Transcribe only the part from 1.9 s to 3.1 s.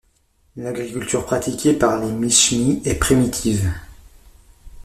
les Mishmi est